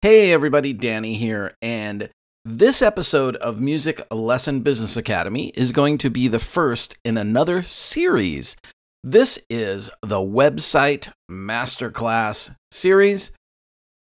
[0.00, 2.08] Hey everybody, Danny here, and
[2.44, 7.62] this episode of Music Lesson Business Academy is going to be the first in another
[7.62, 8.56] series.
[9.02, 13.32] This is the website masterclass series.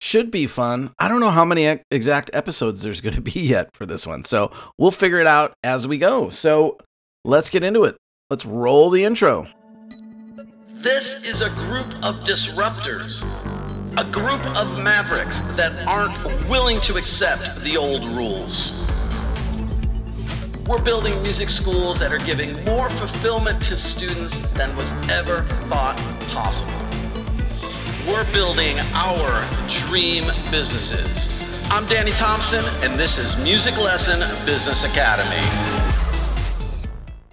[0.00, 0.92] Should be fun.
[1.00, 4.22] I don't know how many exact episodes there's going to be yet for this one,
[4.22, 6.30] so we'll figure it out as we go.
[6.30, 6.78] So
[7.24, 7.96] let's get into it.
[8.30, 9.48] Let's roll the intro.
[10.70, 13.22] This is a group of disruptors,
[13.96, 18.86] a group of mavericks that aren't willing to accept the old rules.
[20.68, 25.96] We're building music schools that are giving more fulfillment to students than was ever thought
[26.30, 26.72] possible.
[28.06, 31.28] We're building our dream businesses.
[31.70, 35.36] I'm Danny Thompson, and this is Music Lesson Business Academy.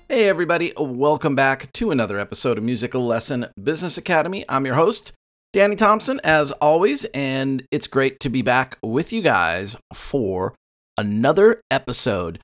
[0.10, 4.44] Hey, everybody, welcome back to another episode of Musical Lesson Business Academy.
[4.50, 5.12] I'm your host,
[5.58, 10.54] Danny Thompson, as always, and it's great to be back with you guys for
[11.00, 12.38] another episode.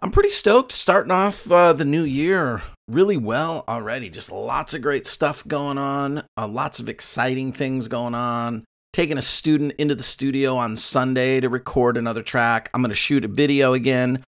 [0.00, 4.08] I'm pretty stoked starting off uh, the new year really well already.
[4.08, 8.64] Just lots of great stuff going on, uh, lots of exciting things going on.
[8.94, 12.70] Taking a student into the studio on Sunday to record another track.
[12.72, 14.24] I'm going to shoot a video again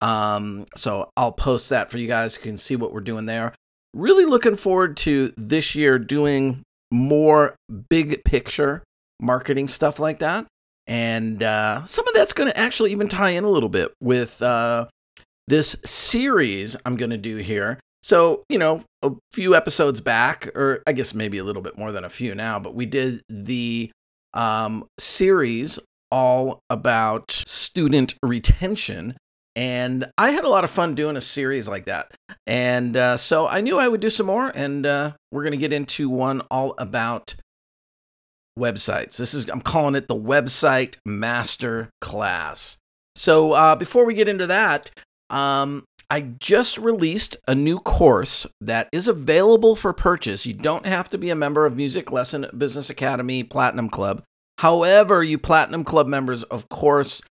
[0.00, 2.36] um, so I'll post that for you guys.
[2.36, 3.52] You can see what we're doing there.
[3.92, 7.56] Really looking forward to this year doing more
[7.88, 8.82] big picture
[9.20, 10.46] marketing stuff like that.
[10.86, 14.40] And uh, some of that's going to actually even tie in a little bit with
[14.40, 14.86] uh,
[15.48, 17.80] this series I'm going to do here.
[18.02, 21.90] So, you know, a few episodes back, or I guess maybe a little bit more
[21.90, 23.90] than a few now, but we did the
[24.32, 25.80] um, series
[26.12, 29.16] all about student retention
[29.56, 32.12] and I had a lot of fun doing a series like that.
[32.46, 35.56] And uh, so I knew I would do some more, and uh, we're going to
[35.56, 37.34] get into one all about
[38.58, 39.16] websites.
[39.16, 42.76] This is, I'm calling it the Website Master Class.
[43.16, 44.90] So uh, before we get into that,
[45.30, 50.46] um, I just released a new course that is available for purchase.
[50.46, 54.22] You don't have to be a member of Music Lesson Business Academy Platinum Club.
[54.58, 57.22] However, you Platinum Club members, of course,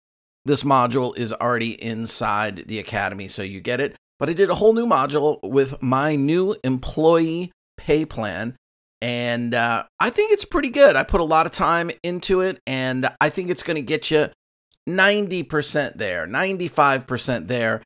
[0.45, 3.95] this module is already inside the academy, so you get it.
[4.19, 8.55] But I did a whole new module with my new employee pay plan,
[9.01, 10.95] and uh, I think it's pretty good.
[10.95, 14.11] I put a lot of time into it, and I think it's going to get
[14.11, 14.29] you
[14.87, 17.81] 90% there, 95% there.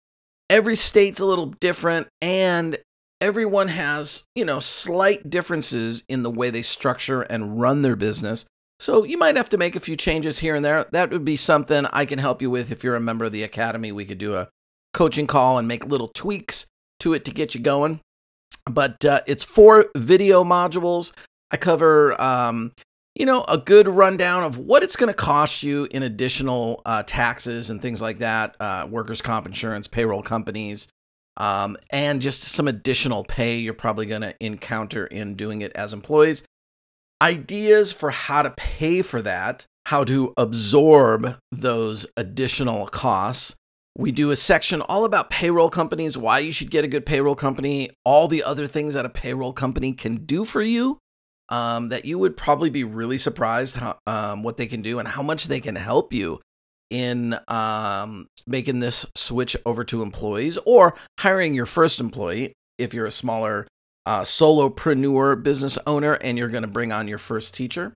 [0.50, 2.78] Every state's a little different, and
[3.22, 8.46] everyone has, you know, slight differences in the way they structure and run their business.
[8.80, 10.86] So you might have to make a few changes here and there.
[10.92, 13.44] That would be something I can help you with if you're a member of the
[13.44, 13.92] academy.
[13.92, 14.48] We could do a
[14.94, 16.66] coaching call and make little tweaks
[17.02, 18.00] to it to get you going.
[18.66, 21.12] But uh, it's four video modules.
[21.52, 22.72] I cover, um,
[23.16, 27.04] you know, a good rundown of what it's going to cost you in additional uh,
[27.06, 30.88] taxes and things like that, uh, workers' comp insurance, payroll companies,
[31.36, 35.92] um, and just some additional pay you're probably going to encounter in doing it as
[35.92, 36.44] employees
[37.22, 43.56] ideas for how to pay for that, how to absorb those additional costs.
[43.98, 47.36] We do a section all about payroll companies, why you should get a good payroll
[47.36, 51.00] company, all the other things that a payroll company can do for you
[51.50, 55.08] um, that you would probably be really surprised how, um, what they can do and
[55.08, 56.40] how much they can help you
[56.90, 63.06] in um, making this switch over to employees or hiring your first employee if you're
[63.06, 63.68] a smaller
[64.10, 67.94] uh, solopreneur business owner and you're going to bring on your first teacher.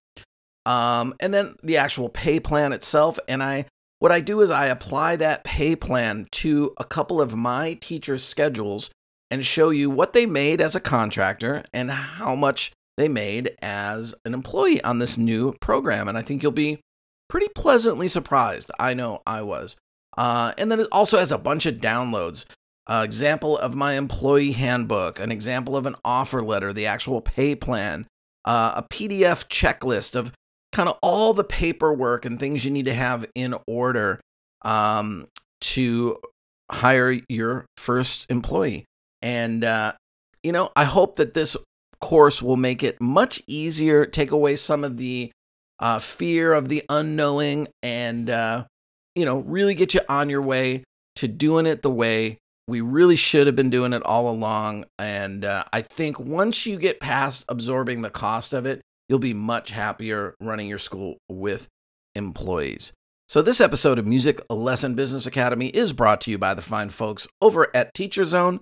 [0.63, 3.17] Um, and then the actual pay plan itself.
[3.27, 3.65] And I,
[3.97, 8.23] what I do is I apply that pay plan to a couple of my teachers'
[8.23, 8.91] schedules
[9.31, 14.13] and show you what they made as a contractor and how much they made as
[14.23, 16.07] an employee on this new program.
[16.07, 16.79] And I think you'll be
[17.27, 18.69] pretty pleasantly surprised.
[18.79, 19.77] I know I was.
[20.15, 22.45] Uh, and then it also has a bunch of downloads
[22.87, 27.55] uh, example of my employee handbook, an example of an offer letter, the actual pay
[27.55, 28.07] plan,
[28.45, 30.33] uh, a PDF checklist of
[30.71, 34.19] kind of all the paperwork and things you need to have in order
[34.63, 35.27] um,
[35.61, 36.17] to
[36.69, 38.85] hire your first employee.
[39.21, 39.93] And, uh,
[40.41, 41.55] you know, I hope that this
[42.01, 45.31] course will make it much easier, take away some of the
[45.79, 48.65] uh, fear of the unknowing, and, uh,
[49.15, 50.83] you know, really get you on your way
[51.15, 52.37] to doing it the way
[52.67, 54.85] we really should have been doing it all along.
[54.97, 59.33] And uh, I think once you get past absorbing the cost of it, you'll be
[59.33, 61.67] much happier running your school with
[62.15, 62.93] employees.
[63.27, 66.89] So, this episode of Music Lesson Business Academy is brought to you by the fine
[66.89, 68.59] folks over at TeacherZone,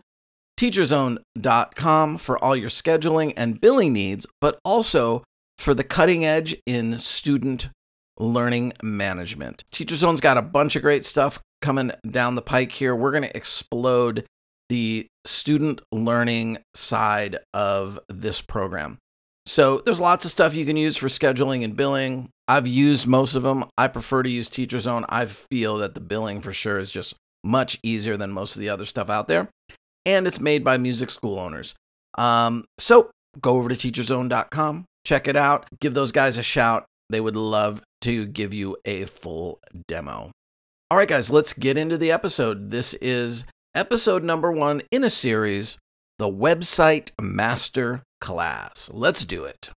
[0.57, 5.23] teacherzone.com for all your scheduling and billing needs, but also
[5.57, 7.69] for the cutting edge in student
[8.17, 9.63] learning management.
[9.71, 12.95] Teacher Zone's got a bunch of great stuff coming down the pike here.
[12.95, 14.25] We're going to explode
[14.69, 18.97] the student learning side of this program.
[19.45, 22.29] So there's lots of stuff you can use for scheduling and billing.
[22.47, 23.65] I've used most of them.
[23.77, 25.05] I prefer to use Teacher Zone.
[25.09, 28.69] I feel that the billing for sure is just much easier than most of the
[28.69, 29.49] other stuff out there.
[30.05, 31.75] And it's made by music school owners.
[32.17, 33.09] Um, so
[33.39, 36.85] go over to teacherzone.com, check it out, give those guys a shout.
[37.09, 40.31] They would love to give you a full demo.
[40.91, 42.69] All right, guys, let's get into the episode.
[42.69, 45.77] This is episode number one in a series,
[46.19, 48.89] the Website Master Class.
[48.91, 49.69] Let's do it.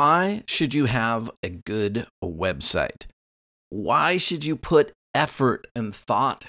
[0.00, 3.04] Why should you have a good website?
[3.68, 6.46] Why should you put effort and thought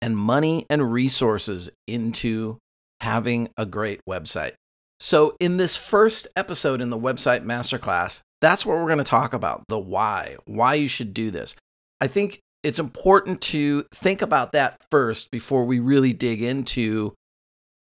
[0.00, 2.56] and money and resources into
[3.02, 4.52] having a great website?
[4.98, 9.34] So, in this first episode in the Website Masterclass, that's what we're going to talk
[9.34, 11.56] about the why, why you should do this.
[12.00, 17.12] I think it's important to think about that first before we really dig into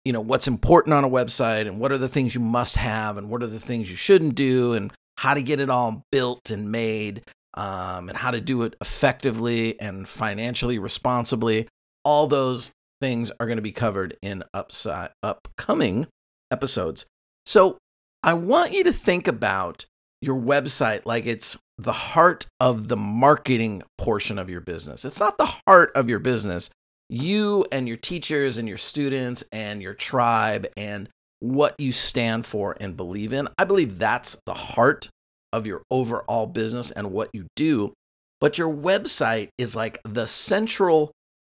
[0.04, 3.16] you know what's important on a website and what are the things you must have
[3.16, 6.50] and what are the things you shouldn't do and how to get it all built
[6.50, 7.22] and made
[7.54, 11.68] um, and how to do it effectively and financially responsibly.
[12.04, 16.06] All those things are going to be covered in upside, upcoming
[16.50, 17.06] episodes.
[17.46, 17.78] So
[18.22, 19.84] i want you to think about
[20.22, 25.04] your website like it's the heart of the marketing portion of your business.
[25.04, 26.70] It's not the heart of your business
[27.14, 31.08] you and your teachers and your students and your tribe and
[31.38, 33.48] what you stand for and believe in.
[33.56, 35.08] I believe that's the heart
[35.52, 37.92] of your overall business and what you do.
[38.40, 41.12] But your website is like the central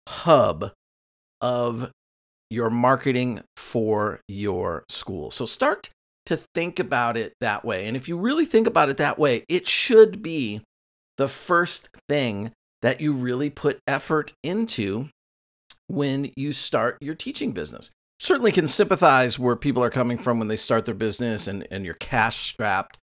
[0.07, 0.71] hub
[1.41, 1.91] of
[2.49, 5.31] your marketing for your school.
[5.31, 5.89] So start
[6.27, 7.87] to think about it that way.
[7.87, 10.61] And if you really think about it that way, it should be
[11.17, 12.51] the first thing
[12.81, 15.09] that you really put effort into
[15.87, 17.91] when you start your teaching business.
[18.19, 21.85] Certainly can sympathize where people are coming from when they start their business and, and
[21.85, 22.97] you're cash strapped.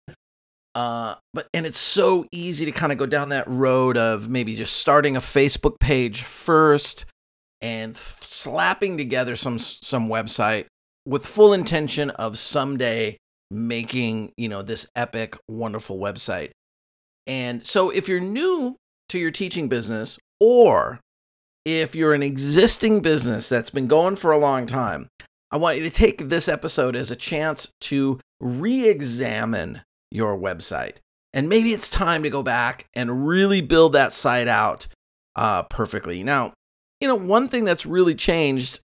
[0.75, 4.55] Uh, but and it's so easy to kind of go down that road of maybe
[4.55, 7.05] just starting a Facebook page first
[7.61, 10.65] and th- slapping together some some website
[11.05, 13.17] with full intention of someday
[13.51, 16.49] making you know this epic wonderful website.
[17.27, 18.75] And so if you're new
[19.09, 20.99] to your teaching business or
[21.65, 25.07] if you're an existing business that's been going for a long time,
[25.51, 29.81] I want you to take this episode as a chance to re examine
[30.11, 30.97] your website.
[31.33, 34.87] And maybe it's time to go back and really build that site out
[35.35, 36.23] uh, perfectly.
[36.23, 36.53] Now,
[36.99, 38.79] you know, one thing that's really changed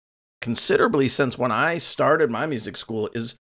[0.40, 3.36] considerably since when I started my music school is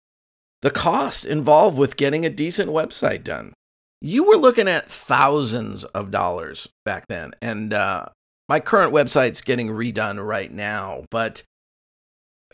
[0.62, 3.54] the cost involved with getting a decent website done.
[4.02, 7.32] You were looking at thousands of dollars back then.
[7.42, 8.06] And uh,
[8.50, 11.44] my current website's getting redone right now, but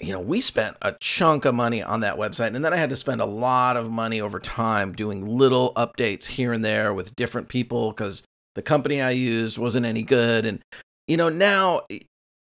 [0.02, 2.90] you know, we spent a chunk of money on that website and then I had
[2.92, 7.16] to spend a lot of money over time doing little updates here and there with
[7.16, 8.24] different people cuz
[8.56, 10.62] the company I used wasn't any good and
[11.08, 11.82] you know, now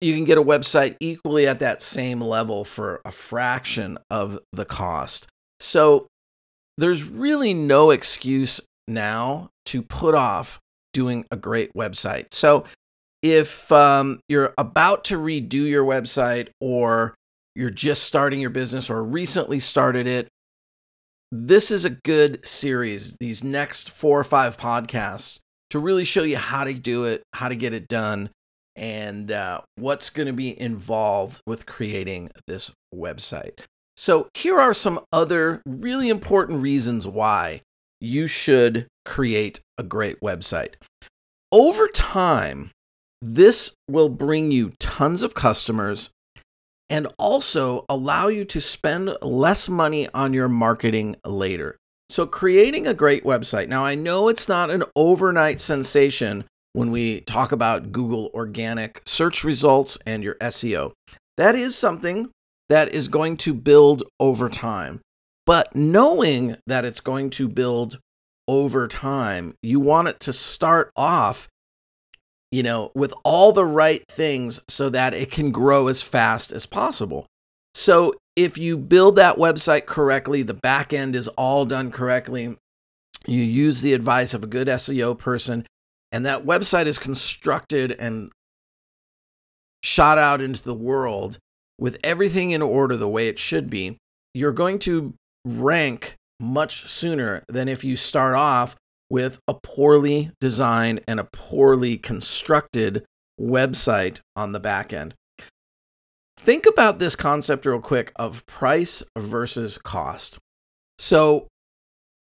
[0.02, 4.66] you can get a website equally at that same level for a fraction of the
[4.66, 5.28] cost.
[5.60, 6.08] So
[6.78, 10.60] there's really no excuse now to put off
[10.94, 12.34] doing a great website.
[12.34, 12.66] So
[13.22, 17.16] if um, you're about to redo your website or
[17.56, 20.28] you're just starting your business or recently started it,
[21.32, 26.38] this is a good series, these next four or five podcasts, to really show you
[26.38, 28.30] how to do it, how to get it done,
[28.76, 33.60] and uh, what's going to be involved with creating this website.
[33.96, 37.62] So, here are some other really important reasons why
[38.00, 40.74] you should create a great website.
[41.52, 42.72] Over time,
[43.22, 46.10] this will bring you tons of customers
[46.90, 51.78] and also allow you to spend less money on your marketing later.
[52.10, 53.70] So, creating a great website.
[53.70, 59.46] Now, I know it's not an overnight sensation when we talk about Google organic search
[59.46, 60.92] results and your SEO.
[61.38, 62.30] That is something
[62.70, 65.02] that is going to build over time.
[65.46, 68.00] But knowing that it's going to build
[68.48, 71.48] over time, you want it to start off
[72.52, 76.66] you know, with all the right things so that it can grow as fast as
[76.66, 77.26] possible.
[77.74, 82.58] So if you build that website correctly, the back end is all done correctly,
[83.28, 85.66] you use the advice of a good SEO person,
[86.12, 88.32] and that website is constructed and
[89.84, 91.38] shot out into the world
[91.80, 93.98] with everything in order the way it should be,
[94.34, 95.14] you're going to
[95.46, 98.76] rank much sooner than if you start off
[99.12, 103.04] with a poorly designed and a poorly constructed
[103.40, 105.14] website on the back end.
[106.38, 110.40] Think about this concept real quick of price versus cost.
[110.98, 111.48] So,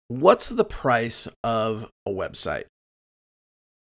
[0.10, 2.66] what's the price of a website?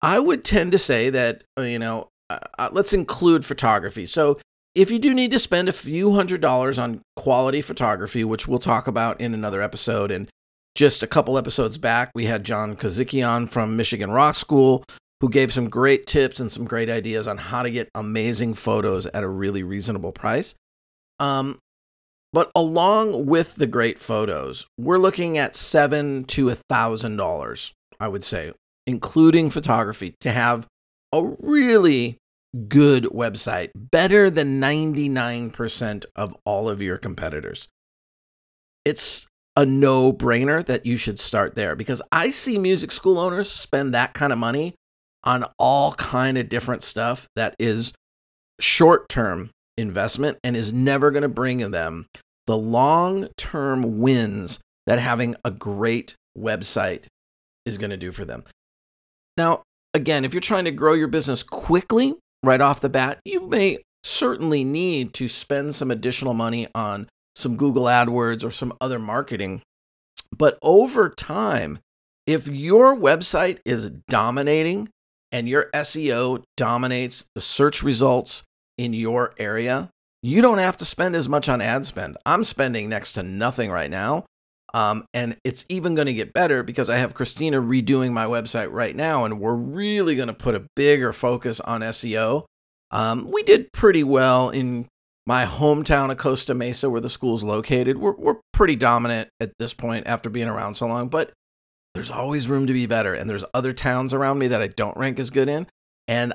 [0.03, 4.05] I would tend to say that, uh, you know, uh, uh, let's include photography.
[4.05, 4.39] So,
[4.75, 8.59] if you do need to spend a few hundred dollars on quality photography, which we'll
[8.59, 10.29] talk about in another episode, and
[10.75, 14.85] just a couple episodes back, we had John Kazikian from Michigan Rock School,
[15.21, 19.07] who gave some great tips and some great ideas on how to get amazing photos
[19.07, 20.55] at a really reasonable price.
[21.19, 21.59] Um,
[22.33, 28.09] but along with the great photos, we're looking at seven to a thousand dollars, I
[28.09, 28.53] would say,
[28.87, 30.67] including photography, to have
[31.13, 32.17] a really
[32.69, 37.69] good website, better than 99% of all of your competitors.
[38.85, 43.51] It's a no brainer that you should start there because I see music school owners
[43.51, 44.75] spend that kind of money
[45.25, 47.93] on all kind of different stuff that is
[48.61, 52.07] short term investment and is never going to bring them
[52.47, 57.07] the long term wins that having a great website
[57.67, 58.45] is going to do for them.
[59.37, 59.63] Now,
[59.95, 63.79] again, if you're trying to grow your business quickly right off the bat, you may
[64.03, 69.63] certainly need to spend some additional money on some Google AdWords or some other marketing.
[70.37, 71.81] But over time,
[72.27, 74.89] if your website is dominating
[75.33, 78.43] and your SEO dominates the search results
[78.79, 79.89] in your area,
[80.23, 82.17] you don't have to spend as much on ad spend.
[82.27, 84.27] I'm spending next to nothing right now.
[84.73, 88.71] Um, and it's even going to get better because I have Christina redoing my website
[88.71, 92.45] right now, and we're really going to put a bigger focus on SEO.
[92.93, 94.87] Um, we did pretty well in
[95.27, 97.99] my hometown of Costa Mesa, where the school's located.
[97.99, 101.33] We're, we're pretty dominant at this point after being around so long, but
[101.95, 103.15] there's always room to be better.
[103.15, 105.67] And there's other towns around me that I don't rank as good in.
[106.09, 106.35] And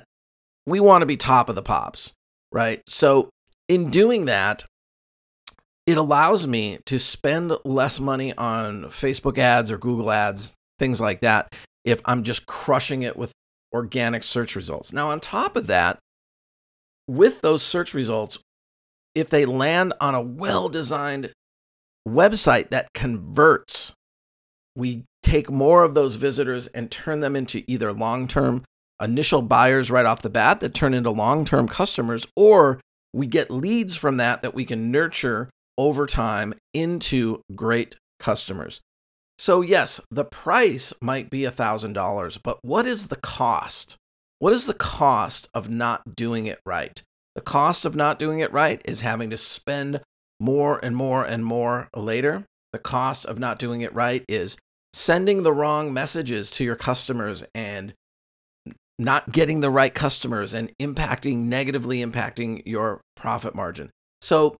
[0.65, 2.13] we want to be top of the pops,
[2.51, 2.81] right?
[2.87, 3.29] So,
[3.67, 4.63] in doing that,
[5.87, 11.21] it allows me to spend less money on Facebook ads or Google ads, things like
[11.21, 13.31] that, if I'm just crushing it with
[13.73, 14.93] organic search results.
[14.93, 15.99] Now, on top of that,
[17.07, 18.39] with those search results,
[19.15, 21.31] if they land on a well designed
[22.07, 23.93] website that converts,
[24.75, 28.63] we take more of those visitors and turn them into either long term
[29.01, 32.79] initial buyers right off the bat that turn into long term customers, or
[33.13, 38.81] we get leads from that that we can nurture over time into great customers.
[39.37, 43.97] So, yes, the price might be $1,000, but what is the cost?
[44.39, 47.01] What is the cost of not doing it right?
[47.35, 50.01] The cost of not doing it right is having to spend
[50.39, 52.45] more and more and more later.
[52.73, 54.57] The cost of not doing it right is
[54.93, 57.93] sending the wrong messages to your customers and
[58.97, 63.89] not getting the right customers and impacting negatively impacting your profit margin.
[64.21, 64.55] So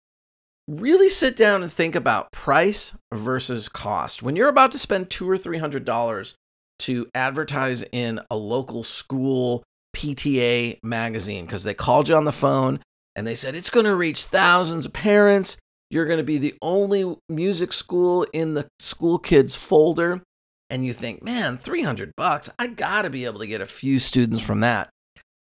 [0.68, 4.22] really sit down and think about price versus cost.
[4.22, 6.36] When you're about to spend two or three hundred dollars
[6.80, 9.64] to advertise in a local school
[9.96, 12.80] PTA magazine, because they called you on the phone
[13.16, 15.58] and they said it's going to reach thousands of parents.
[15.90, 20.22] You're going to be the only music school in the school kids folder.
[20.70, 24.00] And you think, man, 300 bucks, I got to be able to get a few
[24.00, 24.90] students from that.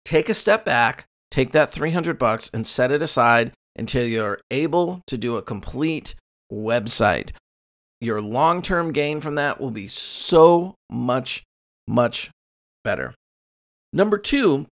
[0.04, 5.00] Take a step back, take that 300 bucks and set it aside until you're able
[5.06, 6.14] to do a complete
[6.52, 7.30] website.
[8.00, 11.42] Your long term gain from that will be so much,
[11.88, 12.30] much
[12.84, 13.14] better.
[13.94, 14.66] Number two,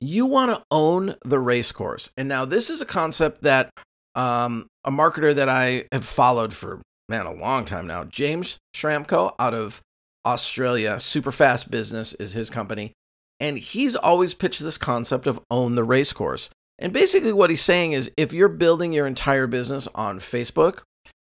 [0.00, 2.10] you want to own the race course.
[2.16, 3.70] And now, this is a concept that
[4.14, 9.34] um, a marketer that I have followed for, man, a long time now, James Schramko
[9.40, 9.82] out of
[10.24, 12.92] Australia, Super Fast Business is his company.
[13.40, 16.48] And he's always pitched this concept of own the race course.
[16.78, 20.82] And basically, what he's saying is if you're building your entire business on Facebook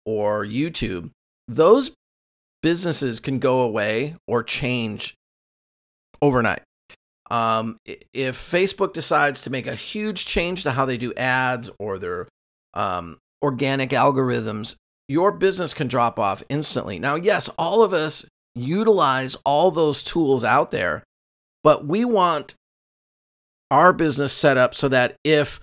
[0.05, 1.11] or YouTube,
[1.47, 1.91] those
[2.61, 5.15] businesses can go away or change
[6.21, 6.61] overnight.
[7.31, 11.97] Um, if Facebook decides to make a huge change to how they do ads or
[11.97, 12.27] their
[12.73, 14.75] um, organic algorithms,
[15.07, 16.99] your business can drop off instantly.
[16.99, 21.03] Now, yes, all of us utilize all those tools out there,
[21.63, 22.55] but we want
[23.71, 25.59] our business set up so that if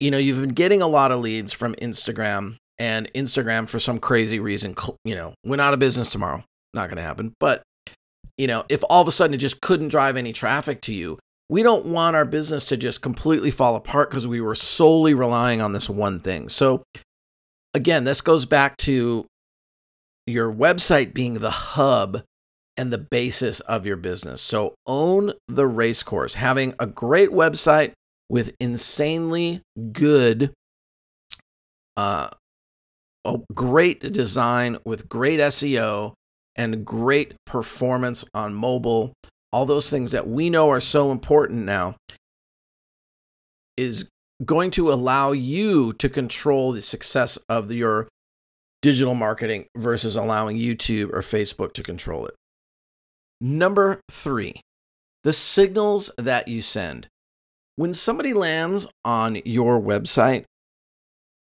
[0.00, 3.98] you know you've been getting a lot of leads from Instagram and Instagram for some
[3.98, 6.44] crazy reason, you know, went out of business tomorrow,
[6.74, 7.32] not going to happen.
[7.40, 7.62] But
[8.38, 11.18] you know, if all of a sudden it just couldn't drive any traffic to you,
[11.48, 15.60] we don't want our business to just completely fall apart because we were solely relying
[15.60, 16.48] on this one thing.
[16.48, 16.82] So
[17.72, 19.26] again, this goes back to
[20.26, 22.22] your website being the hub
[22.76, 24.42] and the basis of your business.
[24.42, 26.34] So own the race course.
[26.34, 27.92] Having a great website
[28.28, 29.62] with insanely
[29.92, 30.52] good,
[31.96, 32.28] uh,
[33.24, 36.14] a great design with great SEO
[36.56, 39.12] and great performance on mobile,
[39.52, 41.96] all those things that we know are so important now,
[43.76, 44.08] is
[44.44, 48.08] going to allow you to control the success of your
[48.82, 52.34] digital marketing versus allowing YouTube or Facebook to control it.
[53.40, 54.60] Number three,
[55.24, 57.08] the signals that you send.
[57.76, 60.44] When somebody lands on your website,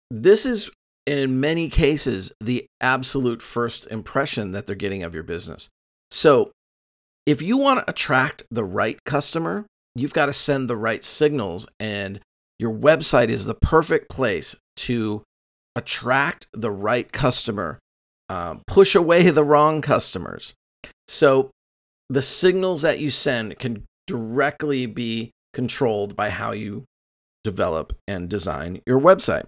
[0.10, 0.70] this is
[1.08, 5.70] in many cases the absolute first impression that they're getting of your business.
[6.12, 6.52] So,
[7.26, 11.68] if you want to attract the right customer, you've got to send the right signals,
[11.80, 12.20] and
[12.60, 15.24] your website is the perfect place to
[15.76, 17.80] attract the right customer,
[18.30, 20.54] uh, push away the wrong customers.
[21.08, 21.52] So,
[22.10, 26.86] the signals that you send can directly be controlled by how you
[27.44, 29.46] develop and design your website.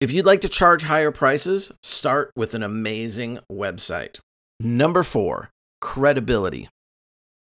[0.00, 4.18] If you'd like to charge higher prices, start with an amazing website.
[4.58, 5.50] Number four,
[5.82, 6.70] credibility.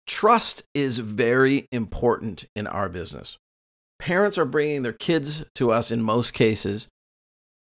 [0.07, 3.37] Trust is very important in our business.
[3.99, 6.87] Parents are bringing their kids to us in most cases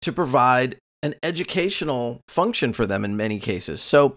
[0.02, 3.80] to provide an educational function for them in many cases.
[3.80, 4.14] So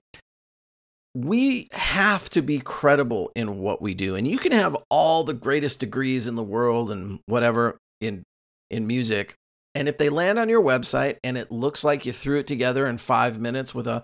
[1.15, 4.13] we have to be credible in what we do.
[4.15, 8.21] And you can have all the greatest degrees in the world and whatever in
[8.69, 9.33] in music.
[9.73, 12.85] And if they land on your website and it looks like you threw it together
[12.85, 14.03] in 5 minutes with a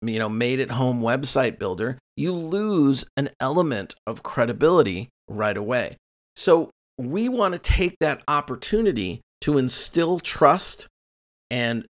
[0.00, 5.96] you know made at home website builder, you lose an element of credibility right away.
[6.36, 10.88] So we want to take that opportunity to instill trust
[11.50, 11.86] and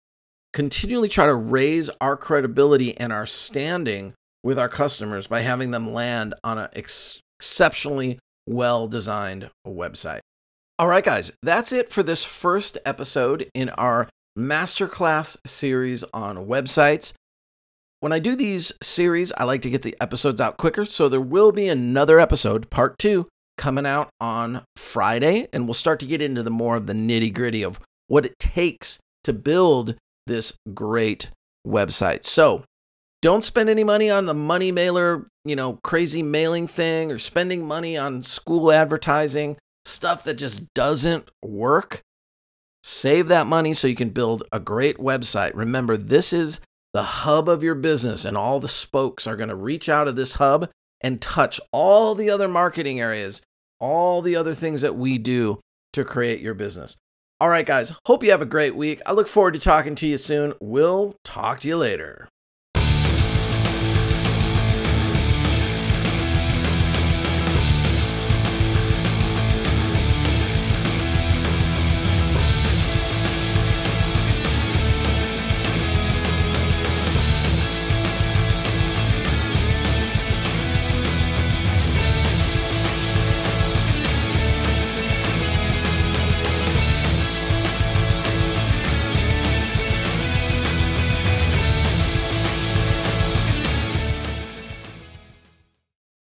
[0.53, 4.13] continually try to raise our credibility and our standing
[4.43, 10.21] with our customers by having them land on an ex- exceptionally well designed website.
[10.79, 17.13] All right, guys, that's it for this first episode in our masterclass series on websites.
[17.99, 21.19] When I do these series, I like to get the episodes out quicker, so there
[21.19, 26.21] will be another episode, part two, coming out on Friday, and we'll start to get
[26.21, 29.95] into the more of the nitty gritty of what it takes to build
[30.27, 31.31] this great
[31.65, 32.23] website.
[32.23, 32.63] So
[33.23, 37.65] don't spend any money on the money mailer, you know, crazy mailing thing or spending
[37.65, 39.57] money on school advertising,
[39.87, 42.01] stuff that just doesn't work.
[42.83, 45.51] Save that money so you can build a great website.
[45.53, 46.61] Remember, this is
[46.93, 50.15] the hub of your business, and all the spokes are going to reach out of
[50.15, 50.69] this hub
[51.01, 53.41] and touch all the other marketing areas,
[53.79, 55.59] all the other things that we do
[55.93, 56.95] to create your business.
[57.39, 59.01] All right, guys, hope you have a great week.
[59.05, 60.53] I look forward to talking to you soon.
[60.59, 62.29] We'll talk to you later.